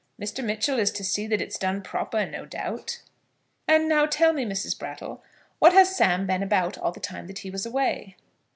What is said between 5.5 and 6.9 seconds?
what has Sam been about